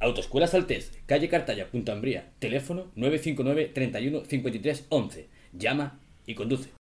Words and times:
Autoescuela 0.00 0.46
Saltés, 0.46 0.92
calle 1.06 1.28
Cartaya, 1.28 1.70
Punta 1.70 1.92
Ambría. 1.92 2.30
Teléfono 2.38 2.86
959 2.94 3.72
31 3.74 4.24
53 4.26 4.86
11. 4.90 5.26
Llama 5.52 5.98
y 6.24 6.36
conduce. 6.36 6.77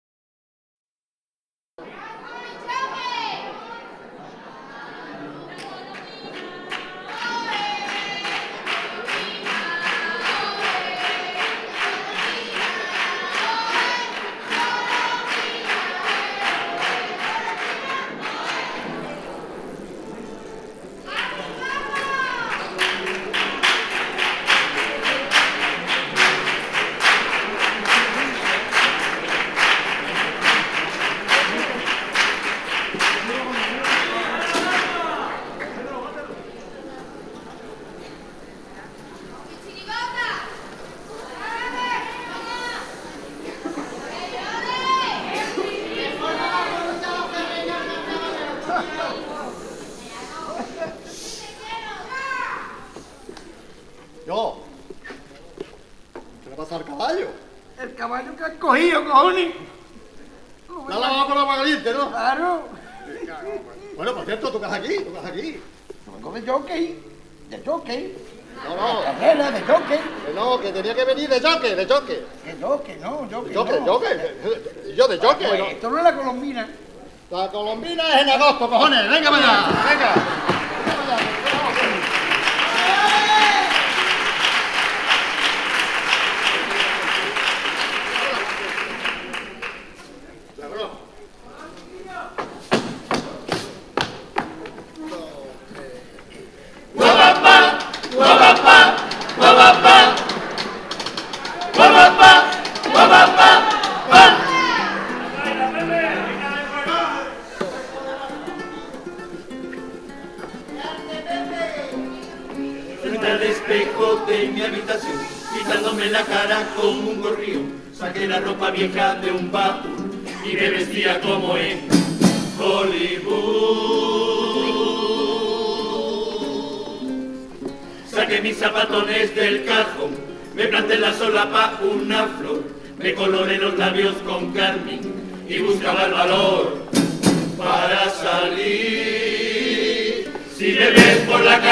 Cogido, 58.74 59.06
cojones. 59.06 59.54
La 60.90 60.98
lavado 61.00 61.28
con 61.28 61.38
agua 61.38 61.56
caliente, 61.58 61.94
¿no? 61.94 62.10
Claro. 62.10 62.64
Bueno, 63.96 64.16
por 64.16 64.26
cierto, 64.26 64.52
tú 64.52 64.58
estás 64.58 64.74
aquí, 64.74 64.96
tú 65.00 65.16
estás 65.16 65.26
aquí. 65.26 65.62
Vengo 66.14 66.32
de 66.32 66.42
jockey. 66.42 67.04
De 67.50 67.62
jockey. 67.66 68.18
No, 68.64 68.76
no, 68.76 69.04
Carrera, 69.04 69.52
de 69.52 69.62
jockey. 69.62 70.00
que 70.26 70.34
no, 70.34 70.60
que 70.60 70.72
tenía 70.72 70.96
que 70.96 71.06
venir 71.06 71.30
de 71.30 71.42
choque, 71.42 71.76
de 71.76 71.88
choque. 71.88 72.24
De 72.46 72.62
jockey, 72.62 72.98
no, 72.98 73.28
jockey. 73.32 73.50
De 73.50 73.54
choque, 73.54 73.80
no. 73.80 73.86
choque. 73.86 74.96
Yo 74.96 75.08
de 75.08 75.20
choque, 75.20 75.48
Pues 75.48 75.60
¿no? 75.60 75.66
Esto 75.66 75.90
no 75.90 75.98
es 75.98 76.04
la 76.04 76.16
colombina. 76.16 76.68
La 77.30 77.48
colombina 77.50 78.16
es 78.16 78.22
en 78.22 78.30
agosto, 78.30 78.70
cojones. 78.70 79.10
Venga 79.10 79.30
para 79.30 79.44
allá, 79.44 79.68
venga. 79.90 80.14
Venga 80.14 80.43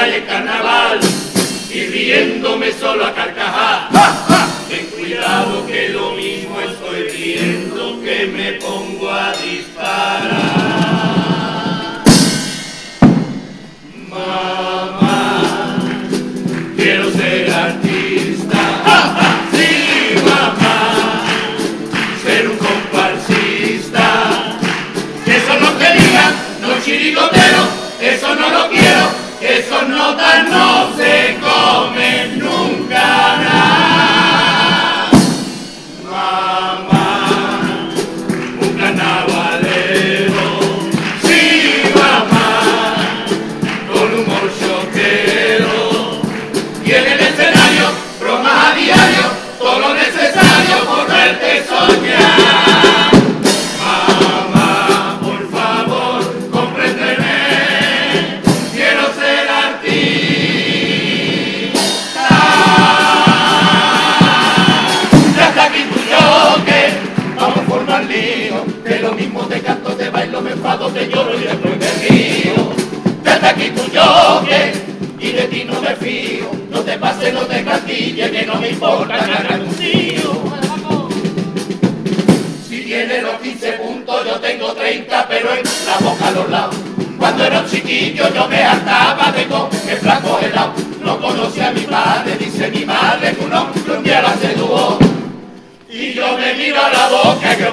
calle 0.02 0.24
carnaval 0.24 0.98
y 1.72 1.86
riéndome 1.86 2.72
solo 2.72 3.06
a 3.06 3.14
carcajar, 3.14 3.88
ten 4.68 4.86
cuidado 4.86 5.64
que 5.64 5.90
lo 5.90 6.10
mismo 6.14 6.60
estoy 6.60 7.08
riendo 7.08 8.02
que 8.02 8.26
me 8.26 8.52
pongo 8.54 9.08
a 9.08 9.32
disparar. 9.32 10.62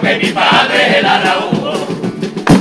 Porque 0.09 0.25
mi 0.25 0.31
padre 0.31 0.99
el 0.99 1.05
araújo. 1.05 1.73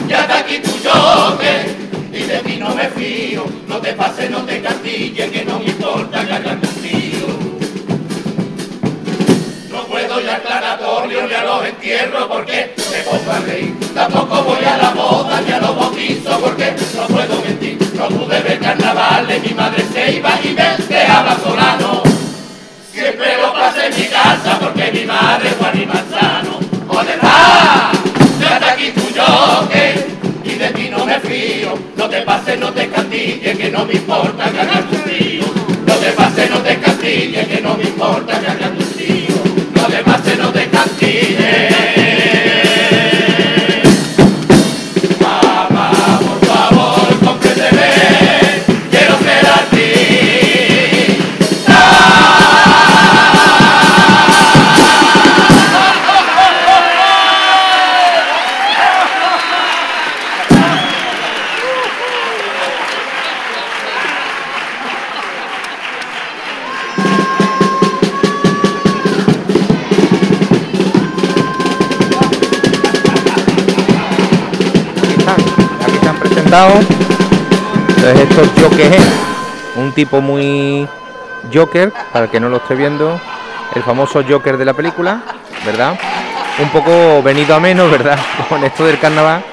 Ya 0.07 0.21
está 0.21 0.39
aquí 0.39 0.59
tu 0.59 0.71
Joker 0.71 1.67
y 2.13 2.23
de 2.23 2.39
ti 2.39 2.57
no 2.57 2.75
me 2.75 2.89
fío. 2.89 3.47
No 3.67 3.77
te 3.79 3.93
pases, 3.93 4.31
no 4.31 4.43
te 4.43 4.61
castilles, 4.61 5.31
que 5.31 5.45
no 5.45 5.59
me 5.59 5.67
importa 5.67 6.27
cargar 6.27 6.59
contigo. 6.59 7.29
No 9.71 9.83
puedo 9.85 10.21
ir 10.21 10.31
al 10.31 10.43
planatorio 10.43 11.27
ni 11.27 11.35
a 11.35 11.45
los 11.45 11.65
entierros 11.65 12.25
porque 12.25 12.75
me 12.91 12.99
pongo 13.03 13.33
a 13.33 13.41
reír. 13.41 13.75
Tampoco 13.95 14.43
voy 14.43 14.65
a 14.65 14.77
la 14.77 14.91
boda 14.91 15.41
ni 15.41 15.53
a 15.53 15.59
los 15.59 15.77
bautizos 15.77 16.37
porque 16.39 16.75
no 16.97 17.07
puedo 17.07 17.43
mentir. 17.43 17.79
No 17.95 18.09
pude 18.09 18.41
ver 18.41 18.59
carnavales, 18.59 19.43
mi 19.43 19.55
madre 19.55 19.85
se 19.93 20.13
iba 20.17 20.39
y 20.43 20.49
me 20.49 20.87
dejaba 20.87 21.37
solano. 21.43 21.88
No 31.99 32.09
te 32.09 32.23
pases, 32.23 32.61
no 32.61 32.73
te 32.73 32.89
castilles, 32.89 33.59
que 33.59 33.71
no 33.73 33.85
me 33.85 33.95
importa 33.95 34.45
cargar 34.53 34.85
tu 34.89 34.97
tío. 34.99 35.43
No 35.85 35.95
te 35.95 36.13
pases, 36.13 36.49
no 36.49 36.59
te 36.59 36.79
castilles, 36.79 37.49
que 37.49 37.61
no 37.61 37.77
me 37.77 37.83
importa 37.83 38.41
cargar 38.41 38.71
tu 38.71 38.85
tío. 38.85 38.88
Entonces 76.59 78.19
esto 78.29 78.43
es 78.43 78.51
Joker, 78.61 79.01
un 79.77 79.93
tipo 79.93 80.21
muy 80.21 80.89
Joker, 81.55 81.93
para 82.13 82.25
el 82.25 82.31
que 82.33 82.41
no 82.41 82.49
lo 82.49 82.57
esté 82.57 82.75
viendo, 82.75 83.21
el 83.77 83.83
famoso 83.85 84.25
Joker 84.29 84.57
de 84.57 84.65
la 84.65 84.75
película, 84.75 85.23
¿verdad? 85.65 85.97
Un 86.59 86.69
poco 86.71 87.23
venido 87.23 87.55
a 87.55 87.61
menos, 87.61 87.89
¿verdad? 87.89 88.19
Con 88.49 88.65
esto 88.65 88.85
del 88.85 88.99
carnaval 88.99 89.45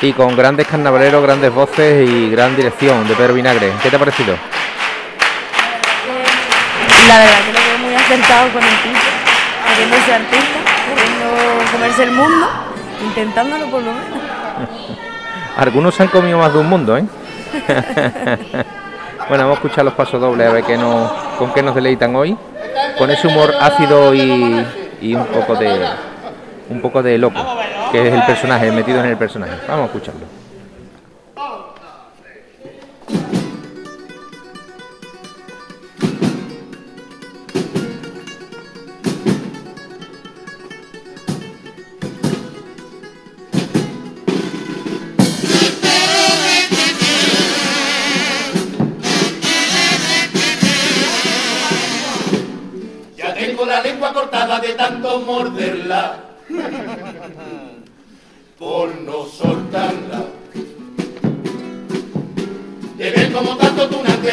y 0.00 0.14
con 0.14 0.34
grandes 0.34 0.66
carnavaleros, 0.66 1.22
grandes 1.22 1.52
voces 1.52 2.08
y 2.08 2.30
gran 2.30 2.56
dirección 2.56 3.06
de 3.06 3.14
Pedro 3.14 3.34
Vinagre. 3.34 3.74
¿Qué 3.82 3.90
te 3.90 3.96
ha 3.96 3.98
parecido? 3.98 4.34
La 7.06 7.18
verdad 7.18 7.44
que 7.44 7.52
lo 7.52 7.60
veo 7.60 7.78
muy 7.80 7.94
acertado 7.94 8.48
con 8.48 8.62
el 8.62 8.76
tipo, 8.82 8.98
queriendo 9.68 9.96
ser 10.06 10.14
artista, 10.14 10.58
queriendo 10.88 11.70
comerse 11.70 12.02
el 12.04 12.12
mundo, 12.12 12.48
intentándolo 13.04 13.66
por 13.66 13.82
lo 13.82 13.92
menos. 13.92 15.00
Algunos 15.56 16.00
han 16.00 16.08
comido 16.08 16.38
más 16.38 16.52
de 16.52 16.58
un 16.58 16.68
mundo, 16.68 16.96
¿eh? 16.96 17.04
bueno, 19.28 19.44
vamos 19.44 19.50
a 19.50 19.54
escuchar 19.54 19.84
los 19.84 19.94
pasos 19.94 20.20
dobles 20.20 20.48
a 20.48 20.52
ver 20.52 20.64
qué 20.64 20.76
nos, 20.76 21.10
con 21.38 21.52
qué 21.52 21.62
nos 21.62 21.74
deleitan 21.74 22.14
hoy. 22.16 22.36
Con 22.98 23.10
ese 23.10 23.28
humor 23.28 23.54
ácido 23.60 24.14
y, 24.14 24.66
y 25.00 25.14
un 25.14 25.26
poco 25.26 25.56
de 25.56 25.86
un 26.68 26.80
poco 26.80 27.02
de 27.02 27.18
loco, 27.18 27.40
que 27.90 28.08
es 28.08 28.14
el 28.14 28.22
personaje, 28.22 28.70
metido 28.70 29.00
en 29.00 29.06
el 29.06 29.16
personaje. 29.16 29.54
Vamos 29.66 29.82
a 29.82 29.86
escucharlo. 29.86 30.26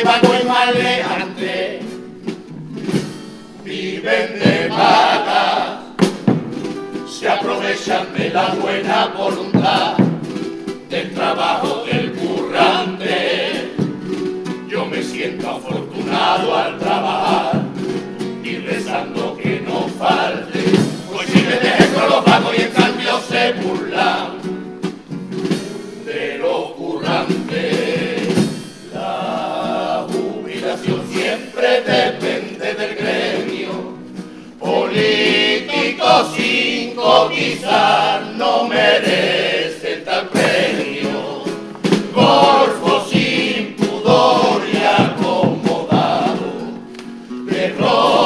Y 0.02 0.46
maleante. 0.46 1.80
Viven 3.64 4.40
de 4.40 4.68
vaga. 4.70 5.82
Se 7.08 7.28
aprovechan 7.28 8.14
de 8.14 8.30
la 8.30 8.50
buena 8.50 9.08
voluntad. 9.08 9.98
Del 10.90 11.14
trabajo 11.14 11.84
del 11.86 12.14
currante. 12.14 13.74
Yo 14.70 14.86
me 14.86 15.02
siento 15.02 15.50
afortunado 15.50 16.56
al 16.56 16.78
trabajar 16.78 17.64
y 18.44 18.58
rezando 18.58 19.36
que 19.38 19.62
no 19.62 19.88
falte. 20.00 20.64
Pues 21.12 21.28
si 21.30 21.42
me 21.42 21.56
dejo 21.56 22.08
los 22.08 22.26
vagos 22.26 22.56
y 22.58 22.62
en 22.62 22.72
cambio 22.72 23.20
se 23.28 23.54
burlan 23.54 23.87
Políticos 36.08 36.38
sin 36.38 36.96
cotizar 36.96 38.22
no 38.38 38.66
merecen 38.68 40.06
tal 40.06 40.30
premio. 40.30 41.44
Golfo 42.14 43.06
sin 43.10 43.76
pudor 43.76 44.62
y 44.72 44.78
acomodado 44.78 46.50
derrochan 47.46 48.17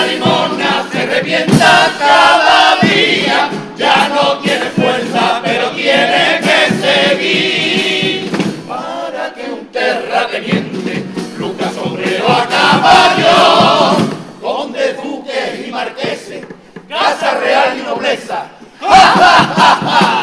una 0.00 0.06
limona 0.06 0.86
se 0.90 1.06
revienta 1.06 1.92
cada 1.98 2.76
día, 2.80 3.50
ya 3.76 4.08
no 4.08 4.38
tiene 4.38 4.66
fuerza, 4.70 5.40
pero 5.44 5.70
tiene 5.72 6.40
que 6.40 6.70
seguir. 6.86 8.30
Para 8.66 9.34
que 9.34 9.50
un 9.50 9.66
terrateniente 9.66 11.04
luzca 11.38 11.70
sombrero 11.70 12.28
a 12.28 12.46
caballo, 12.46 13.96
conde, 14.40 14.94
duques 14.94 15.66
y 15.66 15.70
marqueses, 15.70 16.46
casa 16.88 17.34
real 17.34 17.78
y 17.78 17.82
nobleza. 17.82 18.46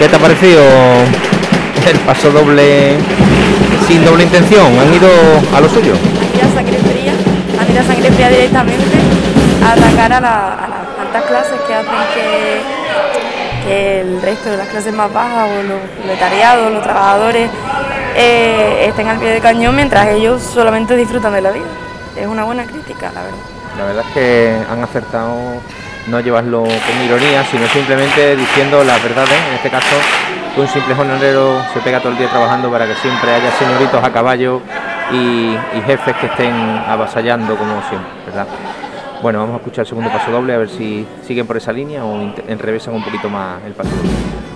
¿Qué 0.00 0.08
te 0.08 0.16
ha 0.16 0.18
parecido 0.18 0.62
el 1.88 1.98
paso 2.00 2.30
doble 2.32 2.96
sin 3.86 4.04
doble 4.04 4.24
intención? 4.24 4.66
¿Han 4.78 4.92
ido 4.94 5.08
a 5.54 5.60
lo 5.60 5.68
suyo? 5.68 5.92
Han 5.94 6.38
ido 6.38 6.48
a 6.48 6.54
sangre 6.54 6.78
fría, 6.78 7.12
han 7.60 7.70
ido 7.70 7.80
a 7.80 7.84
sangre 7.84 8.10
fría 8.10 8.28
directamente 8.30 8.84
a 9.64 9.72
atacar 9.72 10.12
a, 10.14 10.20
la- 10.20 10.54
a 10.54 10.68
las 10.68 11.06
altas 11.06 11.22
clases 11.24 11.60
que 11.66 11.74
hacen 11.74 11.92
que, 12.14 13.68
que 13.68 14.00
el 14.00 14.22
resto 14.22 14.50
de 14.50 14.56
las 14.56 14.68
clases 14.68 14.92
más 14.94 15.12
bajas 15.12 15.48
o 15.50 15.62
los 15.64 15.80
proletariados, 16.02 16.72
los 16.72 16.82
trabajadores 16.82 17.50
eh, 18.16 18.86
estén 18.88 19.06
al 19.08 19.18
pie 19.18 19.28
del 19.30 19.42
cañón 19.42 19.76
mientras 19.76 20.08
ellos 20.08 20.42
solamente 20.42 20.96
disfrutan 20.96 21.32
de 21.34 21.42
la 21.42 21.50
vida. 21.50 21.66
Es 22.16 22.26
una 22.26 22.44
buena 22.44 22.64
crítica, 22.64 23.12
la 23.14 23.22
verdad. 23.22 23.38
La 23.78 23.84
verdad 23.84 24.04
es 24.08 24.14
que 24.14 24.56
han 24.70 24.82
acertado 24.82 25.36
no 26.10 26.20
llevarlo 26.20 26.62
con 26.62 27.04
ironía, 27.04 27.44
sino 27.44 27.66
simplemente 27.68 28.36
diciendo 28.36 28.82
las 28.84 29.02
verdades. 29.02 29.38
En 29.48 29.54
este 29.54 29.70
caso, 29.70 29.96
un 30.56 30.66
simple 30.66 30.94
jornalero 30.94 31.62
se 31.72 31.80
pega 31.80 32.00
todo 32.00 32.12
el 32.12 32.18
día 32.18 32.28
trabajando 32.28 32.70
para 32.70 32.86
que 32.86 32.94
siempre 32.96 33.30
haya 33.30 33.50
señoritos 33.52 34.02
a 34.02 34.12
caballo 34.12 34.60
y, 35.12 35.56
jefes 35.86 36.16
que 36.16 36.26
estén 36.26 36.52
avasallando 36.52 37.56
como 37.56 37.80
siempre, 37.88 38.10
¿verdad? 38.26 38.46
Bueno, 39.22 39.40
vamos 39.40 39.54
a 39.54 39.58
escuchar 39.58 39.82
el 39.82 39.88
segundo 39.88 40.10
paso 40.10 40.30
doble 40.30 40.54
a 40.54 40.58
ver 40.58 40.68
si 40.68 41.06
siguen 41.26 41.46
por 41.46 41.56
esa 41.56 41.72
línea 41.72 42.04
o 42.04 42.32
enrevesan 42.48 42.94
un 42.94 43.04
poquito 43.04 43.28
más 43.28 43.62
el 43.64 43.72
paso 43.72 43.90
doble. 43.90 44.49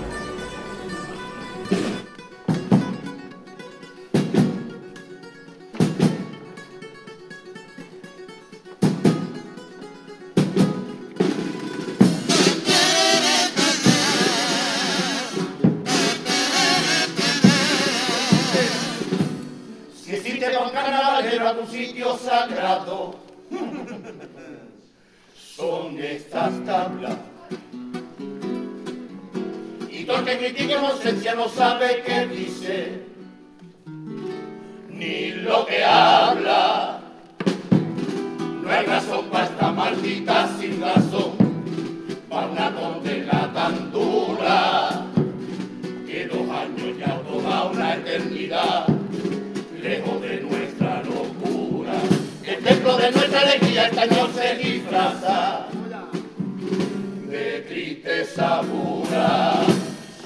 Pura. 58.35 59.53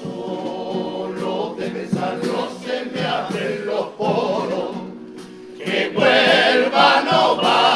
Solo 0.02 1.54
de 1.56 1.68
besarlo 1.70 2.48
se 2.64 2.84
me 2.86 3.06
abren 3.06 3.66
los 3.66 3.86
poros. 3.90 4.70
Que 5.56 5.92
vuelva 5.94 7.02
no 7.02 7.36
va 7.36 7.69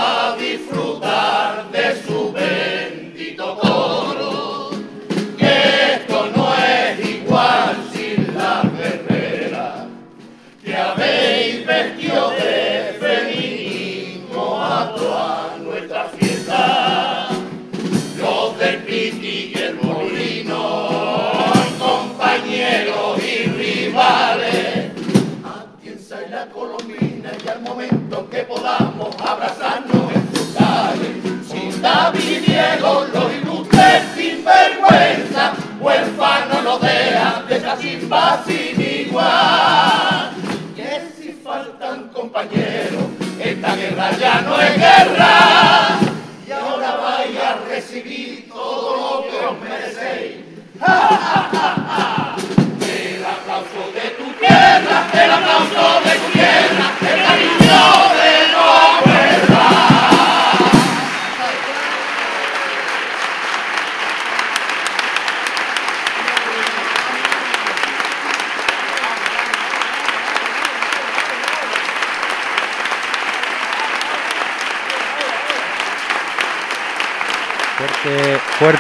Santo. 29.49 30.04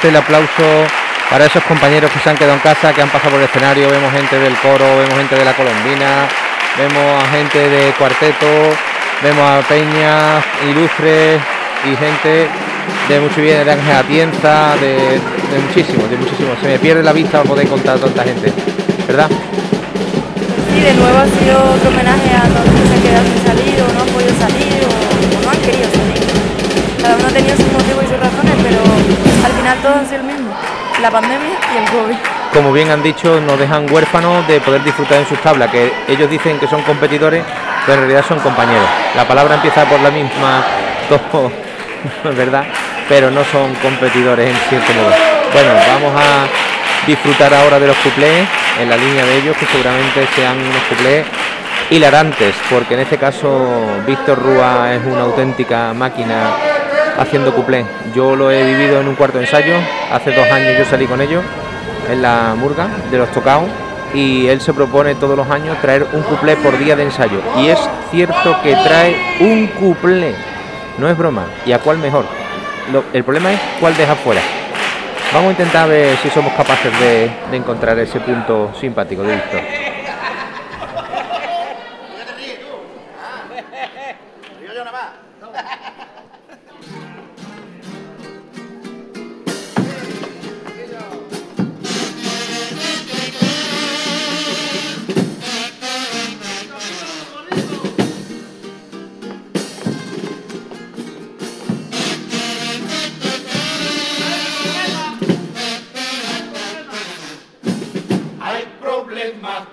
El 0.04 0.16
aplauso 0.16 0.84
para 1.30 1.46
esos 1.46 1.64
compañeros 1.64 2.10
que 2.12 2.18
se 2.18 2.28
han 2.28 2.36
quedado 2.36 2.52
en 2.52 2.60
casa, 2.60 2.92
que 2.92 3.00
han 3.00 3.08
pasado 3.08 3.30
por 3.30 3.40
el 3.40 3.46
escenario. 3.46 3.88
Vemos 3.88 4.12
gente 4.12 4.38
del 4.38 4.54
coro, 4.58 4.84
vemos 4.98 5.16
gente 5.16 5.34
de 5.34 5.44
la 5.46 5.54
colombina, 5.54 6.28
vemos 6.76 7.24
a 7.24 7.26
gente 7.32 7.58
de 7.70 7.90
cuarteto, 7.98 8.46
vemos 9.22 9.42
a 9.48 9.60
Peña, 9.66 10.44
ilustres 10.68 11.40
y 11.88 11.96
gente 11.96 12.48
de 13.08 13.18
mucho 13.18 13.40
bien, 13.40 13.64
de 13.64 13.72
Ángel 13.72 13.96
Atienza, 13.96 14.76
de, 14.76 15.16
de 15.16 15.58
muchísimos, 15.66 16.10
de 16.10 16.16
muchísimos. 16.18 16.58
Se 16.60 16.68
me 16.68 16.78
pierde 16.78 17.02
la 17.02 17.14
vista 17.14 17.42
poder 17.42 17.66
contar 17.66 17.96
a 17.96 18.00
tanta 18.00 18.24
gente, 18.24 18.52
¿verdad? 19.08 19.30
Sí, 20.68 20.80
de 20.80 20.92
nuevo 21.00 21.16
ha 21.16 21.26
sido 21.26 21.56
otro 21.80 21.88
homenaje 21.88 22.28
a 22.36 22.44
todos 22.52 22.66
los 22.66 22.76
que 22.76 22.86
se 22.88 22.94
han 22.94 23.02
quedado 23.02 23.24
sin 23.24 23.40
salir 23.40 23.74
o 23.80 23.88
no 23.88 24.00
han 24.04 24.08
podido 24.12 24.34
salir 24.36 24.84
o, 24.84 24.92
o 24.92 25.42
no 25.42 25.50
han 25.50 25.60
querido 25.64 25.88
salir. 25.88 26.22
Cada 27.00 27.16
uno 27.16 27.26
ha 27.26 27.32
tenido 27.32 27.56
sus 27.56 27.72
motivos 27.72 28.04
y 28.04 28.08
sus 28.12 28.20
razones, 28.20 28.54
pero 28.62 28.80
final 29.64 30.06
sido 30.06 30.20
el 30.20 30.26
mismo. 30.26 30.54
La 31.00 31.10
pandemia 31.10 31.58
y 31.74 31.78
el 31.78 31.90
COVID. 31.90 32.16
como 32.52 32.72
bien 32.72 32.90
han 32.90 33.02
dicho, 33.02 33.40
nos 33.40 33.58
dejan 33.58 33.90
huérfanos 33.92 34.46
de 34.46 34.60
poder 34.60 34.84
disfrutar 34.84 35.18
en 35.18 35.26
sus 35.26 35.40
tablas, 35.40 35.70
que 35.70 35.92
ellos 36.06 36.30
dicen 36.30 36.58
que 36.60 36.68
son 36.68 36.82
competidores, 36.82 37.42
pero 37.84 37.94
en 37.94 38.00
realidad 38.00 38.24
son 38.28 38.38
compañeros. 38.40 38.86
La 39.16 39.26
palabra 39.26 39.54
empieza 39.54 39.84
por 39.86 40.00
la 40.00 40.10
misma, 40.10 40.62
todo, 41.08 41.50
¿verdad? 42.36 42.64
Pero 43.08 43.30
no 43.30 43.42
son 43.44 43.74
competidores 43.76 44.50
en 44.50 44.56
cierto 44.68 44.92
modo. 44.92 45.14
Bueno, 45.52 45.72
vamos 45.88 46.12
a 46.20 47.06
disfrutar 47.06 47.52
ahora 47.54 47.80
de 47.80 47.88
los 47.88 47.96
cuplés, 47.96 48.46
en 48.80 48.88
la 48.88 48.96
línea 48.96 49.24
de 49.24 49.38
ellos, 49.38 49.56
que 49.56 49.66
seguramente 49.66 50.26
sean 50.36 50.58
unos 50.58 50.82
cuplés 50.88 51.26
hilarantes, 51.90 52.54
porque 52.70 52.94
en 52.94 53.00
este 53.00 53.18
caso 53.18 53.86
Víctor 54.06 54.38
Rúa 54.38 54.94
es 54.94 55.04
una 55.04 55.22
auténtica 55.22 55.92
máquina 55.92 56.73
haciendo 57.18 57.54
cuplé. 57.54 57.84
Yo 58.14 58.36
lo 58.36 58.50
he 58.50 58.64
vivido 58.64 59.00
en 59.00 59.08
un 59.08 59.14
cuarto 59.14 59.38
de 59.38 59.44
ensayo, 59.44 59.74
hace 60.12 60.32
dos 60.32 60.46
años 60.50 60.78
yo 60.78 60.84
salí 60.84 61.06
con 61.06 61.20
ellos 61.20 61.42
en 62.10 62.22
la 62.22 62.54
murga 62.56 62.88
de 63.10 63.18
los 63.18 63.30
tocaos 63.32 63.68
y 64.14 64.46
él 64.46 64.60
se 64.60 64.72
propone 64.72 65.14
todos 65.14 65.36
los 65.36 65.48
años 65.50 65.76
traer 65.80 66.06
un 66.12 66.22
cuplé 66.22 66.56
por 66.56 66.78
día 66.78 66.96
de 66.96 67.04
ensayo. 67.04 67.40
Y 67.58 67.68
es 67.68 67.78
cierto 68.10 68.56
que 68.62 68.74
trae 68.76 69.16
un 69.40 69.66
cuplé, 69.66 70.34
no 70.98 71.08
es 71.08 71.16
broma. 71.16 71.46
¿Y 71.66 71.72
a 71.72 71.78
cuál 71.78 71.98
mejor? 71.98 72.24
El 73.12 73.24
problema 73.24 73.52
es 73.52 73.60
cuál 73.80 73.96
deja 73.96 74.14
fuera. 74.14 74.40
Vamos 75.32 75.48
a 75.48 75.52
intentar 75.52 75.88
ver 75.88 76.16
si 76.18 76.30
somos 76.30 76.52
capaces 76.52 76.92
de, 77.00 77.30
de 77.50 77.56
encontrar 77.56 77.98
ese 77.98 78.20
punto 78.20 78.70
simpático 78.78 79.22
de 79.22 79.34
Víctor. 79.34 79.60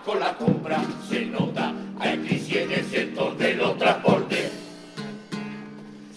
Con 0.05 0.19
la 0.19 0.33
compra, 0.33 0.81
se 1.09 1.25
nota. 1.25 1.73
Hay 1.99 2.17
crisis 2.19 2.55
en 2.57 2.71
el 2.71 2.85
sector 2.85 3.37
de 3.37 3.53
los 3.55 3.77
transportes. 3.77 4.51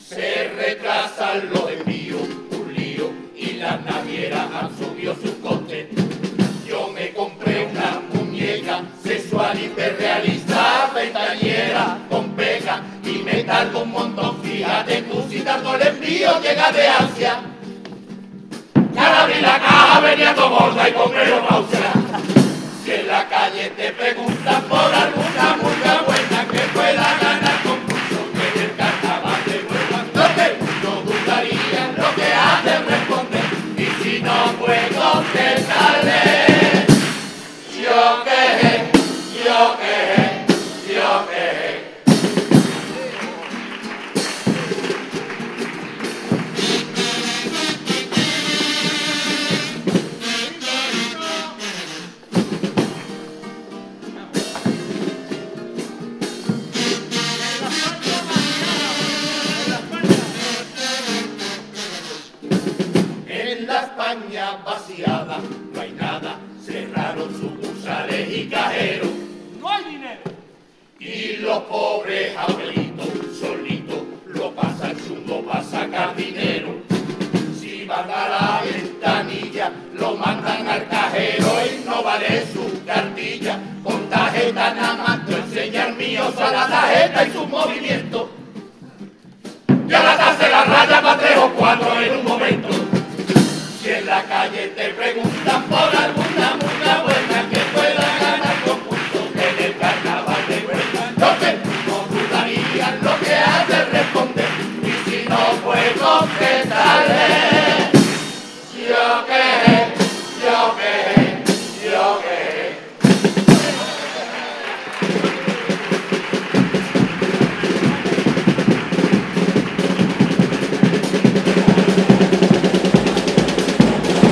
Se 0.08 0.50
retrasan 0.56 1.50
los 1.52 1.70
envíos, 1.70 2.22
un 2.50 2.74
lío, 2.74 3.10
y 3.36 3.54
las 3.54 3.84
navieras 3.84 4.48
han 4.52 4.78
subido 4.78 5.14
sus 5.16 5.32
costes. 5.42 5.88
Yo 6.66 6.88
me 6.88 7.12
compré 7.12 7.66
una 7.66 8.00
muñeca 8.12 8.82
sexual 9.02 9.58
hiperrealista, 9.60 10.90
ventañera, 10.94 11.98
con 12.08 12.30
peca, 12.30 12.82
y 13.04 13.18
me 13.18 13.44
tardo 13.44 13.82
un 13.82 13.90
montón. 13.90 14.42
Fíjate 14.42 15.02
tú 15.02 15.24
si 15.28 15.40
tardo 15.40 15.74
el 15.74 15.86
envío, 15.86 16.40
llega 16.40 16.72
de 16.72 16.88
Asia. 16.88 17.40
Al 18.96 19.14
abrir 19.14 19.42
la 19.42 19.58
caja 19.58 20.00
venía 20.00 20.34
todo 20.34 20.50
gorda 20.50 20.88
y 20.88 20.92
compré 20.92 21.32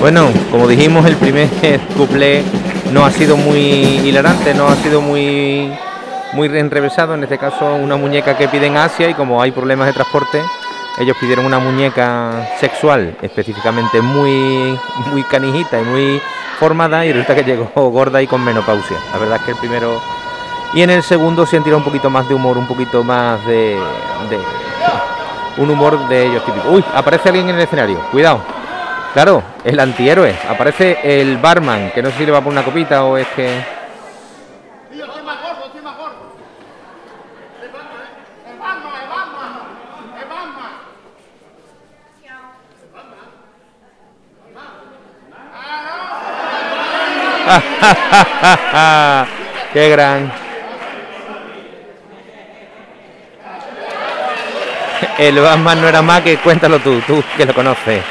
Bueno, 0.02 0.30
como 0.50 0.66
dijimos, 0.66 1.06
el 1.06 1.14
primer 1.14 1.48
cuplé 1.96 2.42
no 2.90 3.06
ha 3.06 3.10
sido 3.12 3.36
muy 3.36 3.60
hilarante, 3.60 4.52
no 4.52 4.66
ha 4.66 4.74
sido 4.74 5.00
muy 5.00 5.72
muy 6.32 6.48
enrevesado, 6.58 7.14
en 7.14 7.22
este 7.22 7.38
caso 7.38 7.76
una 7.76 7.94
muñeca 7.94 8.36
que 8.36 8.48
piden 8.48 8.76
Asia 8.76 9.08
y 9.08 9.14
como 9.14 9.40
hay 9.40 9.52
problemas 9.52 9.86
de 9.86 9.92
transporte, 9.92 10.42
ellos 10.98 11.16
pidieron 11.20 11.46
una 11.46 11.60
muñeca 11.60 12.48
sexual, 12.58 13.16
específicamente 13.22 14.00
muy 14.00 14.76
muy 15.12 15.22
canijita 15.22 15.80
y 15.80 15.84
muy 15.84 16.22
formada 16.58 17.06
y 17.06 17.12
resulta 17.12 17.36
que 17.36 17.44
llegó 17.44 17.70
gorda 17.90 18.20
y 18.20 18.26
con 18.26 18.44
menopausia. 18.44 18.96
La 19.12 19.20
verdad 19.20 19.36
es 19.36 19.42
que 19.44 19.50
el 19.52 19.56
primero 19.58 20.00
y 20.74 20.82
en 20.82 20.90
el 20.90 21.04
segundo 21.04 21.46
se 21.46 21.58
han 21.58 21.74
un 21.74 21.84
poquito 21.84 22.10
más 22.10 22.28
de 22.28 22.34
humor, 22.34 22.58
un 22.58 22.66
poquito 22.66 23.04
más 23.04 23.46
de, 23.46 23.78
de 24.28 24.38
un 25.58 25.70
humor 25.70 26.08
de 26.08 26.26
ellos 26.26 26.44
típico. 26.44 26.70
Uy, 26.72 26.84
aparece 26.92 27.28
alguien 27.28 27.50
en 27.50 27.54
el 27.54 27.62
escenario, 27.62 28.00
cuidado. 28.10 28.61
Claro, 29.12 29.42
el 29.64 29.78
antihéroe. 29.78 30.34
Aparece 30.48 30.98
el 31.02 31.36
barman, 31.36 31.90
que 31.90 32.02
no 32.02 32.10
sé 32.10 32.18
si 32.18 32.26
le 32.26 32.32
va 32.32 32.38
a 32.38 32.40
poner 32.40 32.60
una 32.60 32.64
copita 32.64 33.04
o 33.04 33.18
es 33.18 33.26
que. 33.28 33.82
¡Qué 49.72 49.88
gran! 49.90 50.32
El 55.18 55.40
Batman 55.40 55.82
no 55.82 55.88
era 55.88 56.00
más 56.00 56.22
que 56.22 56.38
cuéntalo 56.38 56.78
tú, 56.78 57.02
tú 57.06 57.22
que 57.36 57.44
lo 57.44 57.52
conoces. 57.52 58.02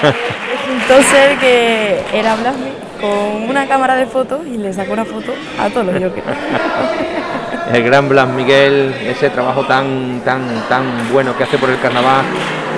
Resultó 0.00 1.02
ser 1.10 1.38
que 1.38 2.04
era 2.12 2.36
Blasmi 2.36 2.70
con 3.00 3.48
una 3.48 3.66
cámara 3.66 3.96
de 3.96 4.06
fotos 4.06 4.46
y 4.46 4.56
le 4.56 4.72
sacó 4.72 4.92
una 4.92 5.04
foto 5.04 5.32
a 5.58 5.68
todos 5.70 5.86
los 5.86 5.94
Jokers. 5.94 6.26
El 7.72 7.82
gran 7.82 8.08
Blas 8.08 8.28
Miguel, 8.28 8.94
ese 9.06 9.28
trabajo 9.30 9.64
tan, 9.66 10.22
tan, 10.24 10.40
tan 10.68 11.12
bueno 11.12 11.36
que 11.36 11.44
hace 11.44 11.58
por 11.58 11.68
el 11.68 11.78
carnaval 11.80 12.24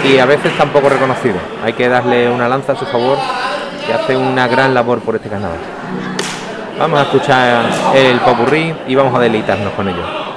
y 0.05 0.19
a 0.19 0.27
veces 0.27 0.57
tan 0.59 0.71
poco 0.71 0.89
reconocido. 0.89 1.37
Hay 1.65 1.75
que 1.75 1.89
darle 1.89 2.29
una 2.29 2.49
lanza 2.49 2.73
a 2.73 2.77
su 2.77 2.87
favor, 2.87 3.17
que 3.87 3.93
hace 3.93 4.17
una 4.17 4.49
gran 4.49 4.75
labor 4.75 4.99
por 5.01 5.15
este 5.15 5.29
carnaval. 5.29 5.59
Vamos 6.77 6.99
a 6.99 7.03
escuchar 7.03 7.67
el 7.95 8.19
popurrí 8.21 8.75
y 8.89 8.95
vamos 8.97 9.15
a 9.15 9.21
deleitarnos 9.21 9.73
con 9.75 9.89
ello. 9.89 10.31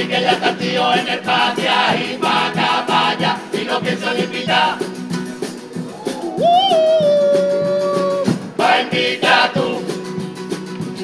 El 0.00 0.06
popurrí 0.06 0.06
que 0.08 0.22
ya 0.22 0.32
está 0.32 0.56
tío 0.56 0.94
en 0.94 1.08
el 1.08 1.20
patio 1.20 1.70
y 1.98 2.16
pa' 2.16 2.46
acá, 2.46 2.84
pa' 2.86 3.08
allá, 3.10 3.36
y 3.52 3.64
no 3.64 3.80
pienso 3.80 4.12
ni 4.14 4.20
invitar. 4.20 4.78
Pa' 8.56 8.80
invitar 8.82 9.52
tú 9.52 9.82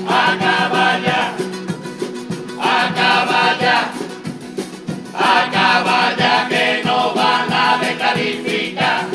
a 0.09 0.37
caballa, 0.39 1.33
a 2.61 2.95
caballa, 2.95 3.91
a 5.15 5.51
caballa 5.51 6.49
que 6.49 6.83
no 6.85 7.15
van 7.15 7.53
a 7.53 7.79
descalificar. 7.79 9.07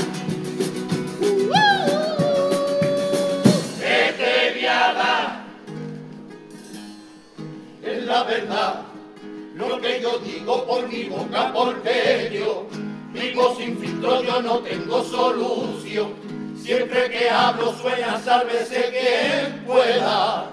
Que 3.80 4.14
te 4.18 4.54
voy 4.54 4.66
a 4.66 4.94
dar 4.94 5.42
es 7.84 8.06
la 8.06 8.24
verdad. 8.24 8.81
Lo 9.70 9.80
que 9.80 10.02
yo 10.02 10.18
digo 10.18 10.66
por 10.66 10.88
mi 10.90 11.04
boca, 11.04 11.54
porque 11.54 12.32
yo 12.34 12.66
vivo 13.14 13.56
sin 13.56 13.78
filtro, 13.78 14.24
yo 14.24 14.42
no 14.42 14.58
tengo 14.58 15.04
solución. 15.04 16.14
Siempre 16.60 17.12
que 17.12 17.30
hablo 17.30 17.72
suena, 17.80 18.20
sálvese 18.20 18.90
quien 18.90 19.64
pueda. 19.68 20.50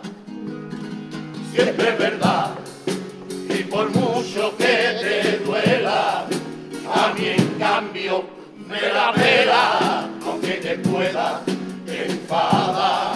Siempre 1.54 1.88
es 1.88 1.98
verdad. 1.98 2.50
Y 3.48 3.62
por 3.64 3.88
mucho 3.96 4.54
que 4.58 4.66
te 4.66 5.38
duela, 5.38 6.26
a 6.94 7.14
mí 7.14 7.28
en 7.28 7.48
cambio 7.58 8.24
me 8.66 8.92
la 8.92 9.12
pela, 9.14 10.08
aunque 10.26 10.52
te 10.52 10.74
pueda 10.80 11.40
enfadar. 11.86 13.14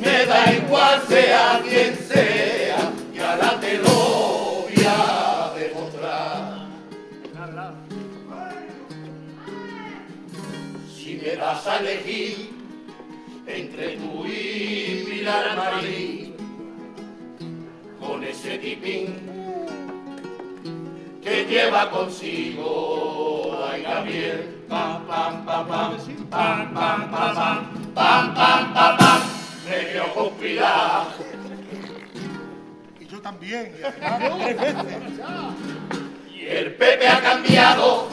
Me 0.00 0.24
da 0.24 0.54
igual 0.54 1.02
sea 1.06 1.60
quien 1.62 1.94
sea, 2.08 2.90
y 3.14 3.18
ahora 3.18 3.60
te 3.60 3.76
lo 3.78 4.15
me 11.36 11.42
das 11.42 11.66
a 11.66 11.76
elegir 11.80 12.50
entre 13.46 13.96
tú 13.96 14.24
y 14.24 15.04
Pilar 15.06 15.54
Marín, 15.54 16.34
con 18.00 18.24
ese 18.24 18.58
tipín 18.58 19.14
que 21.22 21.44
lleva 21.44 21.90
consigo 21.90 23.58
ay 23.68 23.82
Gabriel, 23.82 24.64
pam 24.68 25.06
pam 25.06 25.44
pam 25.44 25.68
pam, 25.68 25.96
pam 26.30 26.74
pam 26.74 27.10
pam 27.10 27.34
pam, 27.34 27.94
pam 27.94 28.34
pam 28.34 28.74
pam 28.74 28.96
pam, 28.96 29.20
me 29.68 29.92
dio 29.92 30.14
con 30.14 30.30
Pilar. 30.36 31.06
Y 32.98 33.06
yo 33.06 33.20
también. 33.20 33.74
y 33.78 34.04
además 34.04 34.38
Tres 34.38 34.56
veces. 34.56 34.96
Y 36.34 36.46
el 36.46 36.74
Pepe 36.76 37.08
ha 37.08 37.20
cambiado, 37.20 38.08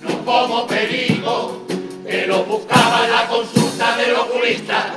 No 0.00 0.24
como 0.24 0.66
perigo, 0.66 1.66
que 2.06 2.26
lo 2.26 2.44
buscaba 2.44 3.06
la 3.06 3.28
consulta 3.28 3.96
del 3.98 4.14
oculista. 4.16 4.94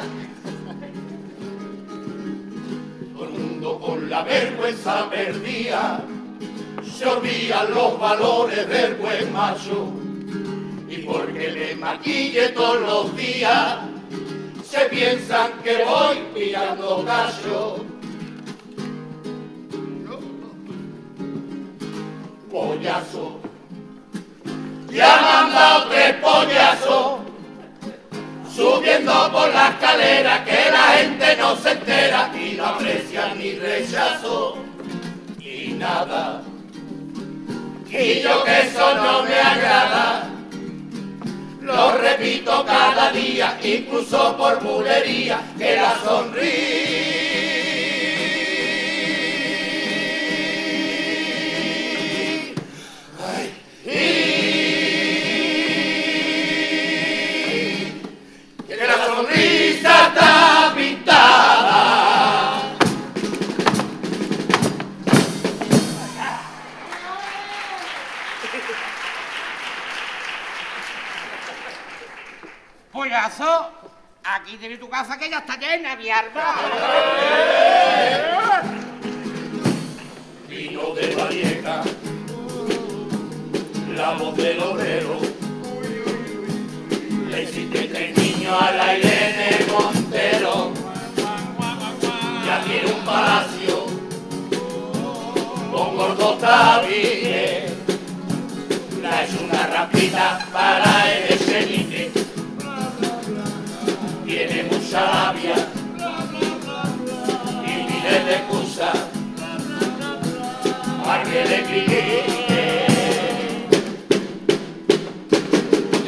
Todo 3.14 3.26
el 3.26 3.32
mundo 3.32 3.80
con 3.80 4.10
la 4.10 4.24
vergüenza 4.24 5.10
perdida, 5.10 6.02
se 6.98 7.06
olvidan 7.06 7.74
los 7.74 8.00
valores 8.00 8.70
del 8.70 8.96
buen 8.96 9.34
macho. 9.34 9.92
Y 10.88 10.98
porque 11.00 11.52
le 11.52 11.76
maquille 11.76 12.50
todos 12.50 12.80
los 12.82 13.18
días, 13.18 13.80
se 14.64 14.86
piensan 14.86 15.52
que 15.62 15.84
voy 15.84 16.20
pillando 16.34 17.04
gallo. 17.04 17.95
Pollazo. 22.56 23.42
Ya 24.90 25.20
me 25.22 25.28
han 25.28 25.52
dado 25.54 25.90
tres 25.90 26.14
pollazos. 26.24 27.20
Subiendo 28.50 29.30
por 29.34 29.54
la 29.54 29.68
escalera 29.72 30.46
que 30.46 30.72
la 30.72 30.86
gente 30.98 31.36
no 31.38 31.58
se 31.58 31.72
entera 31.72 32.32
y 32.34 32.54
no 32.54 32.66
aprecia 32.66 33.36
ni 33.36 33.56
rechazo. 33.56 34.56
Y 35.38 35.74
nada. 35.74 36.44
Y 37.90 38.22
yo 38.22 38.44
que 38.46 38.60
eso 38.62 38.96
no 38.96 39.24
me 39.24 39.38
agrada. 39.38 40.30
Lo 41.60 41.98
repito 41.98 42.66
cada 42.66 43.12
día, 43.12 43.60
incluso 43.62 44.38
por 44.38 44.64
bulería, 44.64 45.42
que 45.58 45.76
la 45.76 45.96
Aquí 73.38 74.56
tiene 74.58 74.78
tu 74.78 74.88
casa 74.88 75.18
que 75.18 75.30
ya 75.30 75.40
está 75.40 75.58
llena, 75.58 75.94
mi 75.98 76.10
arma. 76.10 76.56
Vino 80.48 80.94
de 80.94 81.16
Valleca, 81.16 81.84
la 83.94 84.14
voz 84.14 84.38
del 84.38 84.60
obrero. 84.62 85.20
Le 87.30 87.44
hiciste 87.44 87.90
tres 87.90 88.18
niños 88.18 88.56
a 88.58 88.72
la 88.72 88.98
Irene 88.98 89.66
Montero. 89.70 90.72
Ya 92.46 92.64
quiere 92.64 92.88
un 92.88 93.04
palacio 93.04 93.86
con 95.74 95.98
gordos 95.98 96.40
tabiques. 96.40 97.74
La 99.02 99.24
es 99.24 99.34
una 99.42 99.68
rampita 99.68 100.48
para 100.54 101.14
el 101.14 101.34
escenite. 101.34 102.25
Y 104.96 104.98
miles 107.68 108.26
de 108.26 108.36
excusas 108.36 108.98
para 111.04 111.24
que 111.24 111.44
le. 111.44 111.58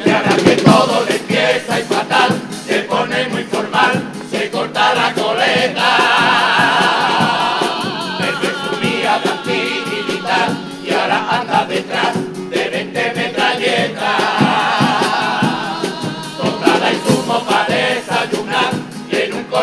Y 0.06 0.10
ahora 0.10 0.36
que 0.42 0.56
todo 0.62 1.04
le 1.04 1.16
empieza 1.16 1.74
a 1.74 1.80
ir 1.80 1.84
fatal, 1.84 2.30
se 2.66 2.78
pone 2.84 3.28
muy 3.28 3.42
formal, 3.44 4.10
se 4.30 4.50
corta 4.50 4.94
la 4.94 5.12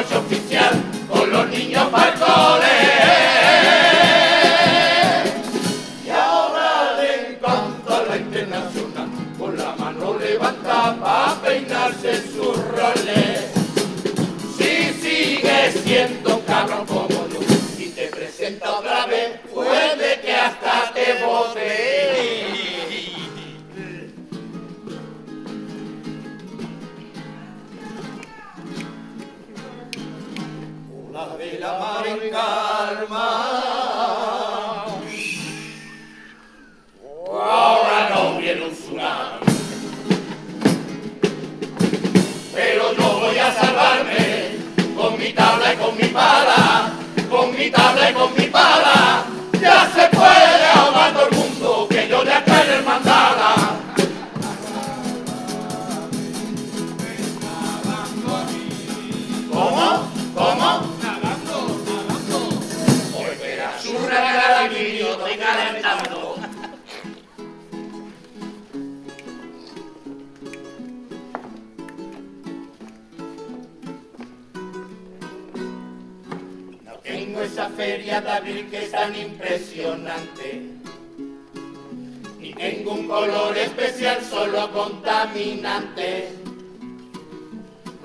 y 0.02 0.14
en 0.14 0.35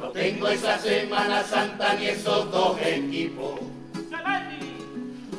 No 0.00 0.08
tengo 0.08 0.48
esa 0.48 0.78
Semana 0.78 1.42
Santa 1.44 1.94
ni 1.94 2.06
esos 2.06 2.50
dos 2.50 2.78
equipos. 2.82 3.60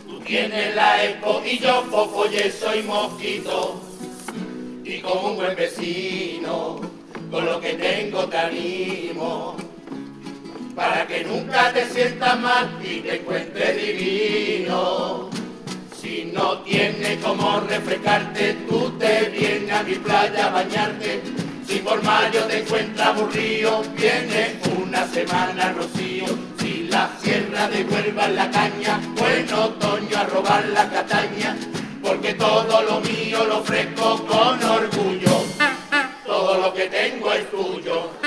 Tú 0.08 0.20
tienes 0.20 0.76
la 0.76 1.04
Expo 1.06 1.42
y 1.46 1.58
yo 1.60 1.82
fofo 1.90 2.26
y 2.28 2.52
soy 2.52 2.84
mosquito. 2.84 3.82
Y 4.84 5.00
como 5.00 5.30
un 5.30 5.36
buen 5.38 5.56
vecino, 5.56 6.82
con 7.32 7.46
lo 7.46 7.60
que 7.60 7.74
tengo 7.74 8.28
te 8.28 8.38
animo 8.38 9.58
para 10.76 11.06
que 11.06 11.24
nunca 11.24 11.72
te 11.74 11.86
sientas 11.86 12.40
mal 12.40 12.80
y 12.84 13.02
te 13.02 13.16
encuentres 13.18 13.76
divino. 13.76 15.30
Si 16.00 16.32
no 16.34 16.60
tienes 16.60 17.18
como 17.24 17.60
refrescarte, 17.62 18.54
tú 18.68 18.92
te 18.98 19.30
vienes 19.30 19.72
a 19.72 19.84
mi 19.84 19.96
playa 19.96 20.48
a 20.48 20.52
bañarte. 20.52 21.41
Si 21.72 21.80
por 21.80 22.04
mayo 22.04 22.44
te 22.48 22.60
encuentras 22.60 23.08
aburrido, 23.08 23.82
viene 23.96 24.60
una 24.78 25.08
semana 25.08 25.72
rocío. 25.72 26.26
Si 26.60 26.90
la 26.90 27.10
sierra 27.22 27.70
de 27.70 27.86
Huelva 27.86 28.28
la 28.28 28.52
caña, 28.52 29.00
o 29.18 29.26
en 29.26 29.54
otoño 29.54 30.18
a 30.18 30.24
robar 30.26 30.68
la 30.68 30.90
cataña, 30.90 31.56
porque 32.04 32.34
todo 32.34 32.82
lo 32.82 33.00
mío 33.00 33.46
lo 33.46 33.60
ofrezco 33.60 34.18
con 34.28 34.62
orgullo. 34.62 35.46
Todo 36.26 36.58
lo 36.58 36.74
que 36.74 36.88
tengo 36.88 37.32
es 37.32 37.50
tuyo. 37.50 38.21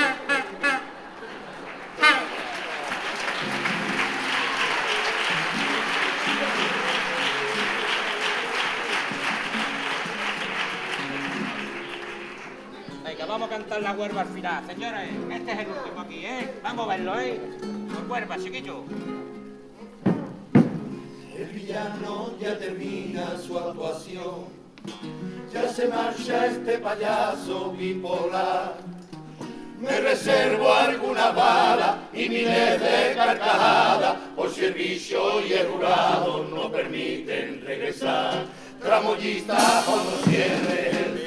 La 13.81 13.91
huerva 13.91 14.21
al 14.21 14.27
final. 14.27 14.65
Señores, 14.65 15.09
este 15.29 15.51
es 15.51 15.59
el 15.59 15.67
último 15.67 16.01
aquí, 16.01 16.25
¿eh? 16.25 16.49
Vamos 16.63 16.85
a 16.85 16.89
verlo, 16.95 17.19
¿eh? 17.19 17.39
Con 17.93 18.09
huerva, 18.09 18.37
chiquillo. 18.37 18.83
El 21.37 21.45
villano 21.47 22.37
ya 22.39 22.57
termina 22.57 23.37
su 23.37 23.59
actuación, 23.59 24.45
ya 25.51 25.67
se 25.67 25.89
marcha 25.89 26.45
este 26.45 26.77
payaso 26.77 27.71
bipolar. 27.73 28.77
Me 29.81 29.99
reservo 29.99 30.73
alguna 30.73 31.31
bala 31.31 31.97
y 32.13 32.29
miles 32.29 32.79
de 32.79 33.13
carcajadas, 33.13 34.15
por 34.37 34.49
si 34.51 34.67
vicio 34.67 35.45
y 35.45 35.51
el 35.51 35.67
jurado 35.67 36.45
no 36.45 36.71
permiten 36.71 37.61
regresar. 37.65 38.45
Tramoyista 38.81 39.83
cuando 39.85 40.11
cierre 40.23 40.91
el 40.91 41.24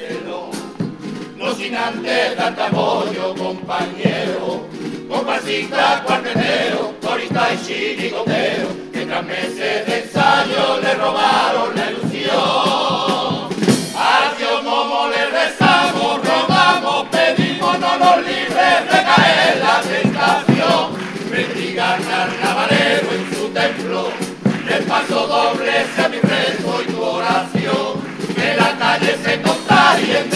cocinante, 1.59 2.35
tartamoyo, 2.37 3.35
compañero, 3.35 4.65
compasista, 5.09 6.01
cuartetero, 6.05 6.93
corista 7.01 7.49
y 7.53 7.67
chiricotero, 7.67 8.67
que 8.93 9.05
tras 9.05 9.25
meses 9.25 9.85
de 9.85 9.99
ensayo 10.03 10.79
le 10.81 10.93
robaron 10.93 11.75
la 11.75 11.91
ilusión. 11.91 13.49
A 13.93 14.33
Dios 14.37 14.63
Momo 14.63 15.09
le 15.09 15.25
rezamos, 15.25 16.21
rogamos, 16.25 17.07
pedimos, 17.09 17.77
no 17.77 17.97
nos 17.97 18.17
libres 18.25 18.79
de 18.85 19.03
caer 19.09 19.57
la 19.61 19.81
tentación. 19.81 20.95
Bendiga 21.29 21.95
al 21.95 22.07
carnavalero 22.07 23.07
en 23.11 23.35
su 23.35 23.49
templo, 23.49 24.07
el 24.65 24.83
paso 24.85 25.27
doble 25.27 25.73
sea 25.93 26.07
mi 26.07 26.19
rezo 26.19 26.81
y 26.83 26.85
tu 26.85 27.03
oración, 27.03 28.01
que 28.33 28.55
la 28.55 28.77
calle 28.77 29.17
se 29.21 29.41
contagie 29.41 30.28